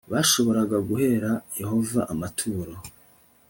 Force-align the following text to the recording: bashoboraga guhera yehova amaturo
bashoboraga 0.11 0.77
guhera 0.89 1.31
yehova 1.59 1.99
amaturo 2.13 2.73